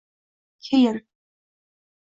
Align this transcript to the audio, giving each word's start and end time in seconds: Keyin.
Keyin. 0.59 1.05